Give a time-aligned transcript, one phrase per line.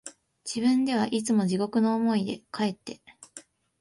[0.45, 3.01] 自分ではいつも地獄の思いで、かえって、